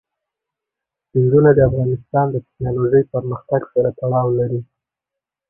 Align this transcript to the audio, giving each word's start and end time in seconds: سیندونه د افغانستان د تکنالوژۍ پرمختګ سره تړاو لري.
سیندونه 1.09 1.49
د 1.55 1.59
افغانستان 1.69 2.25
د 2.31 2.35
تکنالوژۍ 2.45 3.03
پرمختګ 3.13 3.61
سره 3.73 3.89
تړاو 3.99 4.27
لري. 4.39 4.61